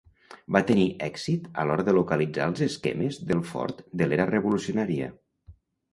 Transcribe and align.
Van 0.55 0.63
tenir 0.69 0.85
èxit 1.07 1.43
a 1.63 1.67
l'hora 1.67 1.85
de 1.89 1.95
localitzar 1.97 2.49
els 2.53 2.63
esquemes 2.69 3.21
del 3.33 3.47
fort 3.53 3.87
de 4.03 4.09
l'era 4.11 4.27
revolucionària. 4.35 5.15